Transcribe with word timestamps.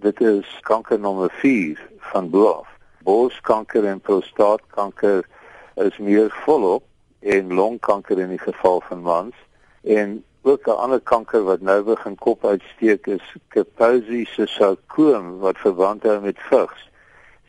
Dit 0.00 0.20
is 0.20 0.58
kanker 0.60 0.98
nommer 0.98 1.30
4 1.30 1.88
van 1.98 2.30
bo 2.30 2.46
af. 2.48 2.68
Borskanker 3.04 3.84
en 3.84 4.00
prostaatkanker 4.00 5.26
is 5.74 5.98
meer 5.98 6.30
volop 6.44 6.84
en 7.20 7.52
longkanker 7.54 8.18
in 8.18 8.32
die 8.32 8.40
geval 8.40 8.80
van 8.88 9.02
mans 9.02 9.36
en 9.84 10.24
ook 10.42 10.66
'n 10.66 10.80
ander 10.84 11.00
kanker 11.00 11.42
wat 11.42 11.60
nou 11.60 11.82
begin 11.82 12.16
kop 12.16 12.44
uitsteek 12.44 13.06
is 13.06 13.36
Kaposi 13.48 14.24
sarkoom 14.24 15.38
wat 15.38 15.58
verband 15.58 16.02
hou 16.02 16.20
met 16.20 16.38
vigs. 16.38 16.88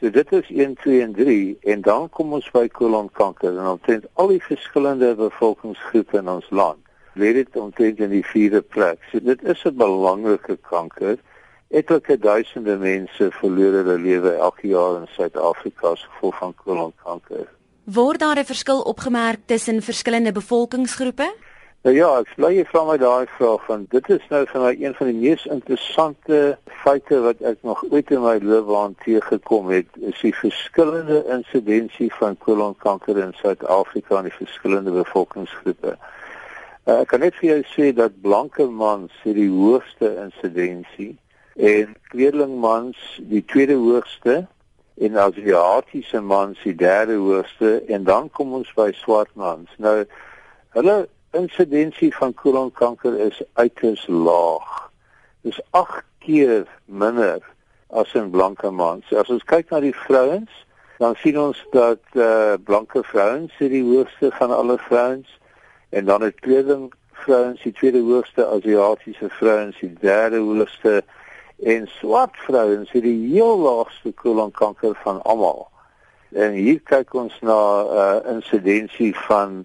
So 0.00 0.10
dit 0.10 0.32
is 0.32 0.50
1 0.50 0.74
2 0.74 1.02
en 1.02 1.12
3 1.12 1.58
en 1.60 1.80
dan 1.80 2.08
kom 2.08 2.32
ons 2.32 2.50
by 2.50 2.68
kolonkanker 2.68 3.58
en 3.58 3.66
omtrent 3.66 4.06
al 4.14 4.26
die 4.26 4.42
verskillende 4.42 5.14
bevolkingsgroepe 5.14 6.16
in 6.16 6.28
ons 6.28 6.50
land. 6.50 6.78
Lê 7.12 7.32
dit 7.32 7.56
omtrent 7.56 7.98
in 7.98 8.10
die 8.10 8.24
vierde 8.24 8.62
plek. 8.62 8.98
So 9.10 9.20
dit 9.20 9.42
is 9.42 9.64
'n 9.64 9.76
belangrike 9.76 10.56
kanker. 10.56 11.18
Etlike 11.68 12.16
duisende 12.16 12.78
mense 12.80 13.26
verloor 13.30 13.74
hulle 13.82 13.98
lewe 14.00 14.30
elke 14.40 14.70
jaar 14.70 15.02
in 15.02 15.08
Suid-Afrika 15.12 15.90
as 15.90 16.06
gevolg 16.06 16.38
van 16.40 16.54
kolonkanker. 16.64 17.44
Word 17.84 18.20
daar 18.20 18.38
'n 18.38 18.44
verskil 18.44 18.80
opgemerk 18.80 19.40
tussen 19.46 19.82
verskillende 19.82 20.32
bevolkingsgroepe? 20.32 21.28
Nou 21.82 21.94
ja, 21.96 22.08
ek 22.20 22.32
bly 22.36 22.54
jy 22.56 22.64
vra 22.64 22.84
my 22.84 22.96
daai 22.96 23.26
vraag 23.36 23.66
van 23.66 23.86
dit 23.90 24.08
is 24.08 24.24
nou 24.30 24.46
vir 24.46 24.60
my 24.60 24.72
een 24.80 24.94
van 24.94 25.06
die 25.06 25.20
mees 25.20 25.44
interessante 25.46 26.58
feite 26.84 27.20
wat 27.20 27.40
ek 27.40 27.58
nog 27.62 27.84
ooit 27.90 28.10
in 28.10 28.22
my 28.22 28.38
loopbaan 28.40 28.96
teëgekom 29.04 29.68
het, 29.68 29.86
is 30.00 30.20
die 30.20 30.34
verskillende 30.34 31.24
insidensie 31.36 32.10
van 32.14 32.38
kolonkanker 32.38 33.18
in 33.18 33.32
Suid-Afrika 33.42 34.18
in 34.18 34.24
die 34.32 34.38
verskillende 34.40 34.90
bevolkingsgroepe. 34.90 35.98
Uh, 36.88 37.00
ek 37.00 37.08
kan 37.08 37.20
net 37.20 37.34
vir 37.34 37.50
jou 37.50 37.62
sê 37.76 37.92
dat 37.92 38.20
blanke 38.20 38.64
mans 38.66 39.12
het 39.22 39.34
die 39.34 39.50
hoogste 39.52 40.16
insidensie 40.16 41.18
en 41.58 41.96
tweelingmans 42.10 43.20
die 43.26 43.44
tweede 43.44 43.74
hoogste 43.74 44.46
en 44.98 45.16
Asiatiese 45.18 46.20
mans 46.20 46.62
die 46.62 46.74
derde 46.74 47.14
hoogste 47.14 47.82
en 47.88 48.04
dan 48.04 48.30
kom 48.30 48.52
ons 48.52 48.70
by 48.78 48.92
swart 48.94 49.30
mans. 49.34 49.70
Nou 49.76 50.04
hulle 50.78 50.96
insidensie 51.34 52.12
van 52.14 52.34
kolonkanker 52.34 53.18
is 53.26 53.42
uiters 53.52 54.06
laag. 54.06 54.90
Dis 55.42 55.58
8 55.70 56.04
keer 56.22 56.66
minder 56.84 57.42
as 57.90 58.14
in 58.14 58.30
blanke 58.30 58.70
mans. 58.70 59.10
As 59.10 59.30
ons 59.32 59.44
kyk 59.44 59.70
na 59.74 59.82
die 59.82 59.94
vrouens, 60.06 60.64
dan 61.02 61.18
sien 61.18 61.38
ons 61.40 61.58
dat 61.74 62.02
eh 62.14 62.22
uh, 62.22 62.54
blanke 62.64 63.02
vrouens 63.02 63.54
die 63.58 63.84
hoogste 63.84 64.30
van 64.38 64.54
alle 64.54 64.78
vrouens 64.78 65.38
en 65.90 66.04
dan 66.04 66.22
het 66.22 66.42
tweeling 66.42 66.92
vrouens 67.12 67.62
die 67.62 67.72
tweede 67.72 68.00
hoogste 68.00 68.46
Asiatiese 68.46 69.28
vrouens 69.28 69.78
die 69.78 69.94
derde 70.00 70.38
hoogste 70.38 71.02
en 71.62 71.88
swart 71.98 72.36
vrouens 72.36 72.90
het 72.90 73.02
die 73.02 73.32
heel 73.32 73.58
laagste 73.58 74.12
kolonkanker 74.12 74.98
van 75.02 75.22
almal. 75.22 75.68
En 76.30 76.52
hier 76.52 76.80
kyk 76.84 77.14
ons 77.14 77.34
na 77.40 77.60
eh 77.82 77.98
uh, 77.98 78.34
insidensie 78.34 79.14
van 79.26 79.64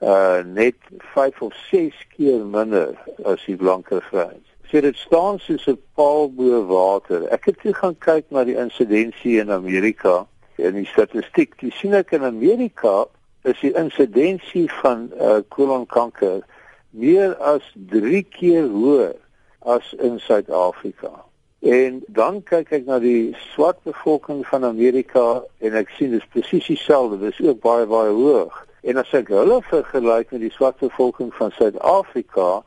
uh 0.00 0.38
net 0.44 0.76
5 0.98 1.42
of 1.42 1.54
6 1.70 2.06
keer 2.16 2.44
minder 2.46 2.94
as 3.24 3.44
die 3.44 3.56
blanke 3.56 4.00
vrouens. 4.00 4.46
So 4.70 4.80
dit 4.80 4.96
staan 4.96 5.38
soos 5.38 5.66
'n 5.66 5.80
paal 5.94 6.32
bo 6.32 6.66
water. 6.66 7.28
Ek 7.28 7.44
het 7.44 7.60
toe 7.60 7.74
gaan 7.74 7.98
kyk 7.98 8.24
na 8.30 8.44
die 8.44 8.56
insidensie 8.56 9.40
in 9.40 9.50
Amerika 9.50 10.26
en 10.54 10.72
die 10.72 10.86
statistiek. 10.86 11.60
Jy 11.60 11.70
sien 11.70 11.94
ek 11.94 12.12
in 12.12 12.24
Amerika 12.24 13.06
is 13.42 13.60
die 13.60 13.74
insidensie 13.74 14.72
van 14.72 15.10
uh 15.20 15.40
kolonkanker 15.48 16.44
meer 16.90 17.34
as 17.36 17.74
3 17.74 18.22
keer 18.22 18.68
hoër 18.68 19.14
as 19.58 19.94
in 19.98 20.18
Suid-Afrika. 20.20 21.10
En 21.58 22.02
dan 22.06 22.42
kyk 22.46 22.70
ek 22.70 22.86
na 22.86 23.00
die 23.02 23.34
swart 23.50 23.80
bevolking 23.82 24.44
van 24.46 24.64
Amerika 24.64 25.42
en 25.58 25.74
ek 25.74 25.90
sien 25.96 26.14
dit 26.14 26.22
is 26.22 26.30
presies 26.30 26.70
dieselfde. 26.70 27.18
Dit 27.18 27.34
is 27.34 27.46
ook 27.48 27.60
baie 27.64 27.86
baie 27.90 28.14
hoog. 28.14 28.54
En 28.86 29.00
as 29.02 29.10
ek 29.16 29.32
hulle 29.34 29.58
vergelyk 29.66 30.30
met 30.30 30.44
die 30.46 30.54
swart 30.54 30.78
bevolking 30.78 31.32
van 31.34 31.50
Suid-Afrika, 31.56 32.62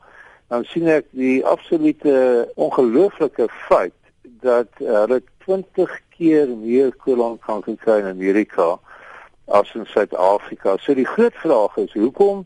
dan 0.52 0.66
sien 0.68 0.90
ek 0.92 1.08
die 1.16 1.40
absolute 1.48 2.14
ongelooflike 2.60 3.48
feit 3.64 3.96
dat 4.44 4.68
hulle 4.76 5.22
20 5.46 5.94
keer 6.12 6.52
meer 6.52 6.92
kolonkanker 7.00 7.78
kry 7.80 8.02
in 8.02 8.10
Amerika 8.12 8.74
as 9.48 9.72
in 9.74 9.88
Suid-Afrika. 9.88 10.76
So 10.80 10.94
die 10.94 11.08
groot 11.08 11.34
vraag 11.40 11.80
is, 11.80 11.96
hoekom 11.96 12.44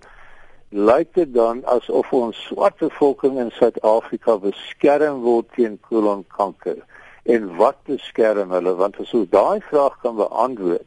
lyk 0.68 1.14
dit 1.14 1.34
dan 1.34 1.64
asof 1.64 2.12
ons 2.12 2.42
swart 2.48 2.76
bevolking 2.78 3.38
in 3.38 3.50
Suid-Afrika 3.50 4.38
beskerm 4.38 5.22
word 5.22 5.46
teen 5.54 5.78
kolonkanker? 5.88 6.82
En 7.24 7.56
wat 7.56 7.76
beskerm 7.84 8.50
hulle? 8.50 8.74
Want 8.74 9.00
as 9.00 9.14
ons 9.14 9.30
daai 9.30 9.60
vraag 9.70 9.98
kan 10.02 10.16
beantwoord, 10.16 10.86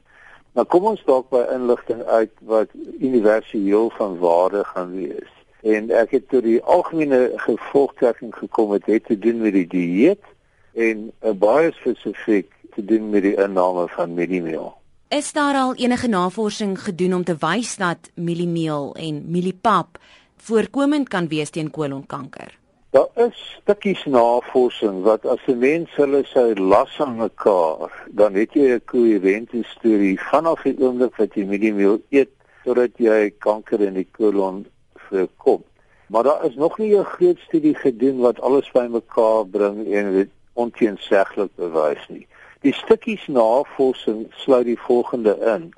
Nou 0.58 0.66
kom 0.68 0.88
ons 0.90 1.02
dalk 1.06 1.30
by 1.32 1.44
inligting 1.54 2.02
uit 2.10 2.32
wat 2.50 2.72
universeel 3.00 3.92
van 3.96 4.18
waarde 4.20 4.64
gaan 4.72 4.96
wees. 4.98 5.30
En 5.62 5.92
ek 5.94 6.16
het 6.18 6.26
tot 6.34 6.44
die 6.44 6.58
algemene 6.64 7.20
gevolgtrekking 7.44 8.34
gekom 8.36 8.74
het 8.74 8.90
het 8.90 9.06
te 9.06 9.20
doen 9.20 9.42
met 9.44 9.54
die 9.54 9.68
dieet 9.70 10.26
en 10.74 11.12
'n 11.22 11.38
baie 11.38 11.72
spesifiek 11.72 12.50
te 12.76 12.86
doen 12.86 13.10
met 13.10 13.24
die 13.24 13.36
inname 13.36 13.88
van 13.88 14.14
mieliemeel. 14.14 14.74
Is 15.10 15.32
daar 15.34 15.56
al 15.56 15.76
enige 15.76 16.08
navorsing 16.08 16.84
gedoen 16.84 17.14
om 17.14 17.24
te 17.24 17.34
wys 17.40 17.78
dat 17.82 18.12
mieliemeel 18.14 18.96
en 18.96 19.24
mieliepap 19.26 19.98
voorkomend 20.38 21.10
kan 21.10 21.28
wees 21.28 21.50
teen 21.50 21.72
kolonkanker? 21.72 22.54
Daar 22.94 23.10
is 23.16 23.40
stukkies 23.62 24.04
navorsing 24.06 25.02
wat 25.04 25.26
as 25.26 25.42
'n 25.48 25.58
mens 25.58 25.90
hulle 25.96 26.22
sou 26.26 26.54
las 26.60 27.00
aan 27.00 27.16
mekaar, 27.16 27.90
dan 28.10 28.34
het 28.34 28.54
jy 28.54 28.70
'n 28.76 28.86
koherente 28.86 29.64
storie 29.64 30.20
vanaf 30.30 30.62
die 30.62 30.78
oomblik 30.78 31.16
wat 31.16 31.34
jy 31.34 31.46
mieliemeel 31.46 32.02
eet 32.10 32.30
totdat 32.64 32.94
jy 32.98 33.34
kanker 33.38 33.82
in 33.82 33.94
die 33.94 34.10
kolon 34.12 34.66
voorkom. 34.96 35.64
Maar 36.08 36.24
daar 36.24 36.46
is 36.46 36.56
nog 36.56 36.78
nie 36.78 36.98
'n 36.98 37.04
groot 37.04 37.40
studie 37.40 37.76
gedoen 37.76 38.18
wat 38.20 38.42
alles 38.42 38.72
bymekaar 38.72 39.48
bring 39.48 39.94
en 39.94 40.14
dit 40.14 40.30
onteenseglik 40.54 41.56
bewys 41.56 42.08
nie. 42.10 42.28
Die 42.66 42.74
stukkies 42.74 43.28
navorsing 43.28 44.26
sluit 44.42 44.66
die 44.68 44.80
volgende 44.80 45.38
in 45.56 45.70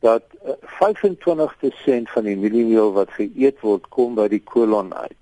dat 0.00 0.22
25% 0.80 2.10
van 2.14 2.24
die 2.24 2.36
mieliemeel 2.36 2.92
wat 2.96 3.12
geëet 3.14 3.60
word 3.62 3.84
kom 3.94 4.16
by 4.18 4.26
die 4.32 4.42
kolon 4.42 4.90
uit. 4.94 5.18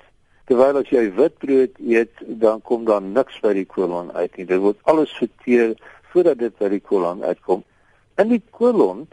Terwyl 0.49 0.81
as 0.81 0.89
jy 0.91 1.03
witbrood 1.19 1.77
eet, 1.85 2.23
dan 2.41 2.63
kom 2.67 2.87
daar 2.89 3.03
niks 3.03 3.37
by 3.45 3.53
die 3.59 3.67
kolon 3.69 4.09
uit 4.17 4.39
nie. 4.39 4.47
Dit 4.49 4.63
word 4.63 4.79
alles 4.89 5.13
verteer 5.19 5.75
voordat 6.13 6.41
dit 6.41 6.57
by 6.59 6.71
die 6.73 6.81
kolon 6.81 7.21
uitkom. 7.27 7.65
In 8.19 8.33
die 8.33 8.43
kolon 8.57 9.05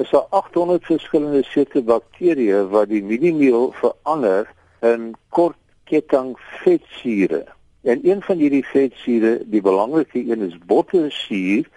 is 0.00 0.12
daar 0.14 0.28
800 0.30 0.86
verskillende 0.88 1.42
soorte 1.48 1.82
bakterieë 1.84 2.62
wat 2.72 2.92
die 2.92 3.02
mieliemeel 3.04 3.72
verander 3.80 4.48
in 4.86 5.10
kortketting 5.34 6.36
vetsure. 6.62 7.42
En 7.82 8.00
een 8.02 8.22
van 8.22 8.36
hierdie 8.36 8.64
vetsure, 8.66 9.40
die 9.44 9.62
belangrike 9.62 10.18
een 10.18 10.40
is 10.40 10.58
bottersuur, 10.66 11.68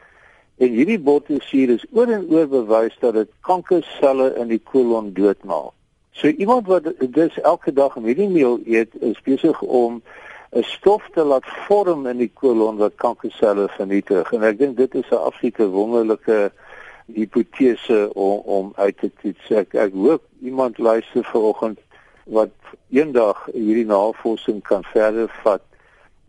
en 0.57 0.69
hierdie 0.69 0.99
bottersuur 0.99 1.69
is 1.69 1.85
oor 1.91 2.11
en 2.11 2.25
oor 2.29 2.47
bewys 2.47 2.97
dat 2.99 3.13
dit 3.13 3.29
kankerselle 3.41 4.33
in 4.35 4.51
die 4.51 4.61
kolon 4.63 5.13
doodmaak. 5.13 5.71
So 6.13 6.27
iemand 6.27 6.67
wat 6.67 6.91
dus 6.99 7.39
elke 7.41 7.73
dag 7.73 7.95
mieliemeel 7.95 8.59
eet, 8.65 8.93
is 9.01 9.21
besig 9.25 9.61
om 9.61 10.01
'n 10.51 10.63
stof 10.63 11.09
te 11.13 11.23
laat 11.23 11.45
vorm 11.67 12.07
in 12.07 12.17
die 12.17 12.31
kolon 12.33 12.77
wat 12.77 12.95
kankerselle 12.95 13.67
vernietig. 13.69 14.31
En 14.33 14.43
ek 14.43 14.57
dink 14.57 14.77
dit 14.77 14.95
is 14.95 15.09
'n 15.09 15.15
absolute 15.25 15.67
wonderlike 15.67 16.51
hipotese 17.05 18.09
om 18.13 18.37
om 18.45 18.71
uit 18.75 18.97
te 18.97 19.11
toets. 19.21 19.49
Ek, 19.49 19.73
ek 19.73 19.93
hoop 19.93 20.21
iemand 20.41 20.77
luister 20.77 21.23
vanoggend 21.23 21.79
wat 22.23 22.53
eendag 22.89 23.47
hierdie 23.53 23.85
navorsing 23.85 24.61
kan 24.61 24.83
verder 24.83 25.27
vat 25.43 25.61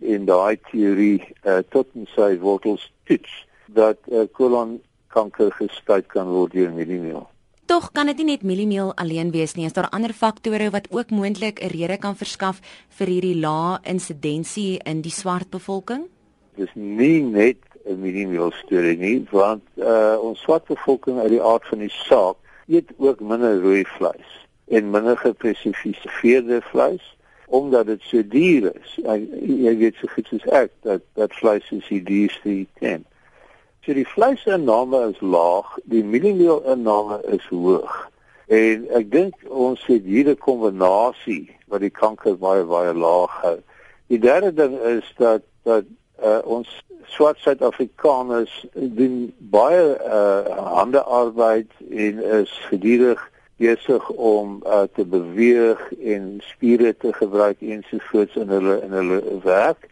in 0.05 0.27
daai 0.29 0.59
teorie 0.71 1.21
uh, 1.45 1.63
tot 1.73 1.89
in 1.99 2.09
sy 2.15 2.35
wortels 2.43 2.85
toets 3.09 3.33
dat 3.75 3.99
uh, 4.13 4.27
kolonkanker 4.33 5.53
gestuit 5.59 6.07
kan 6.13 6.29
word 6.29 6.53
deur 6.53 6.73
mieliemeel. 6.73 7.25
Tog 7.65 7.89
kan 7.97 8.11
dit 8.11 8.19
nie 8.21 8.35
net 8.35 8.43
mieliemeel 8.45 8.93
alleen 9.01 9.31
wees 9.33 9.55
nie. 9.57 9.65
Is 9.65 9.73
daar 9.73 9.89
ander 9.97 10.13
faktore 10.13 10.69
wat 10.71 10.91
ook 10.93 11.11
moontlik 11.11 11.63
'n 11.63 11.73
rede 11.73 11.97
kan 11.99 12.17
verskaf 12.17 12.61
vir 12.99 13.07
hierdie 13.07 13.41
lae 13.41 13.79
insidensie 13.83 14.79
in 14.85 15.01
die 15.01 15.13
swart 15.13 15.51
bevolking? 15.51 16.05
Dis 16.57 16.75
nie 16.75 17.23
net 17.23 17.57
'n 17.85 18.01
mieliemeel 18.01 18.53
storie 18.53 18.97
nie, 18.97 19.27
want 19.31 19.63
uh 19.77 20.17
ons 20.21 20.41
swart 20.41 20.65
bevolking 20.65 21.19
uit 21.19 21.31
die 21.31 21.43
aard 21.43 21.65
van 21.67 21.79
die 21.79 21.95
saak 22.09 22.37
eet 22.67 22.93
ook 22.97 23.21
minder 23.21 23.61
rooi 23.61 23.85
vleis 23.85 24.31
en 24.69 24.91
minder 24.91 25.17
gespesifiseerde 25.17 26.61
vleis 26.71 27.17
omdat 27.47 27.87
dit 27.87 28.01
so 28.03 28.23
duur 28.29 28.73
is. 28.83 28.95
Jy 29.65 29.77
weet 29.77 29.99
so 30.01 30.09
goed 30.15 30.27
soos 30.27 30.47
ek 30.53 30.71
dat 30.87 31.03
dat 31.19 31.35
vleis 31.35 31.71
is 31.71 31.89
die 31.89 32.03
duurste 32.03 32.67
ken. 32.81 33.05
So 33.85 33.93
die 33.93 34.09
vleisinname 34.09 35.11
is 35.11 35.21
laag, 35.21 35.75
die 35.85 36.05
mieliemeel-inname 36.05 37.21
is 37.37 37.45
hoog. 37.53 37.93
En 38.49 38.87
ek 38.97 39.11
dink 39.13 39.35
ons 39.49 39.81
het 39.87 40.05
hier 40.05 40.29
'n 40.29 40.41
kombinasie 40.41 41.51
wat 41.69 41.81
die 41.81 41.93
kanker 41.93 42.39
baie 42.39 42.65
baie 42.65 42.95
laag 42.95 43.33
hou. 43.43 43.59
Die 44.09 44.19
derde 44.19 44.53
ding 44.55 44.79
is 44.81 45.13
dat 45.17 45.43
dat 45.63 45.85
uh, 46.23 46.39
ons 46.45 46.69
swart 47.05 47.39
Suid-Afrikaners 47.39 48.67
doen 48.73 49.35
baie 49.39 49.97
uh, 50.01 50.59
handearbeid 50.77 51.71
en 51.91 52.25
is 52.41 52.53
gedurig 52.69 53.31
besig 53.65 54.09
om 54.11 54.61
uh, 54.67 54.83
te 54.97 55.05
beweeg 55.05 55.81
en 56.15 56.29
spiere 56.53 56.95
te 56.97 57.13
gebruik 57.13 57.61
ensovoorts 57.61 58.37
in 58.43 58.49
hulle 58.57 58.81
in 58.87 58.93
hulle 58.99 59.21
werk 59.43 59.89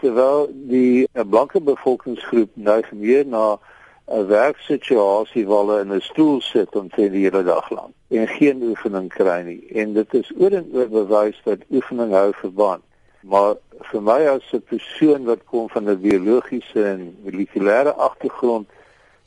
terwyl 0.00 0.46
die 0.74 1.06
uh, 1.06 1.24
blanke 1.24 1.60
bevolkingsgroep 1.60 2.52
neig 2.54 2.92
meer 2.92 3.24
na 3.26 3.58
'n 4.06 4.26
werksituasie 4.26 5.46
waar 5.46 5.64
hulle 5.64 5.80
in 5.84 5.92
'n 5.92 6.00
stoel 6.00 6.40
sit 6.40 6.76
om 6.76 6.88
te 6.88 7.10
die 7.10 7.24
hele 7.26 7.42
dag 7.42 7.70
lank 7.70 7.94
en 8.08 8.28
geen 8.28 8.62
oefening 8.62 9.08
kry 9.08 9.40
nie. 9.42 9.62
En 9.74 9.92
dit 9.92 10.14
is 10.14 10.32
oor 10.38 10.52
en 10.52 10.68
oor 10.72 10.88
bewys 10.88 11.40
dat 11.44 11.64
oefening 11.70 12.12
hou 12.12 12.32
verband. 12.32 12.82
Maar 13.20 13.56
vir 13.90 14.02
my 14.02 14.20
as 14.30 14.52
'n 14.52 14.62
persoon 14.62 15.24
wat 15.24 15.44
kom 15.44 15.68
van 15.68 15.90
'n 15.90 16.00
biologiese 16.00 16.84
en 16.84 17.16
molekulêre 17.24 17.94
agtergrond 17.94 18.68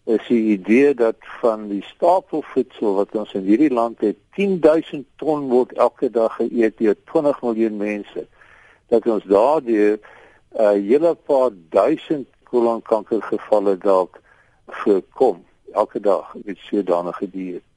is 0.10 0.28
die 0.28 0.44
idee 0.58 0.94
dat 0.94 1.16
van 1.42 1.68
die 1.70 1.84
stapelvoedsel 1.84 2.96
wat 2.98 3.16
ons 3.16 3.34
in 3.38 3.46
hierdie 3.46 3.74
land 3.74 4.02
het 4.02 4.18
10000 4.38 5.06
ton 5.22 5.48
word 5.52 5.76
elke 5.78 6.10
dag 6.10 6.40
geëet 6.40 6.78
deur 6.82 6.98
20 7.12 7.42
miljoen 7.46 7.78
mense 7.78 8.26
dat 8.90 9.06
ons 9.06 9.28
daardeur 9.30 10.00
'n 10.00 10.62
uh, 10.62 10.72
hele 10.90 11.14
paar 11.30 11.52
duisend 11.70 12.28
kolonkankergevalle 12.50 13.78
dalk 13.78 14.22
voorkom 14.82 15.46
elke 15.74 16.00
dag 16.00 16.34
met 16.44 16.58
sodanige 16.58 17.30
dieet 17.30 17.69